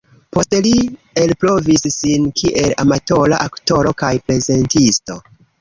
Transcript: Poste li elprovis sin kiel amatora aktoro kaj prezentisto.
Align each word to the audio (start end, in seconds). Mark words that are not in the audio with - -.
Poste 0.35 0.61
li 0.67 0.71
elprovis 1.23 1.85
sin 1.97 2.25
kiel 2.41 2.73
amatora 2.85 3.43
aktoro 3.49 3.95
kaj 4.03 4.13
prezentisto. 4.31 5.21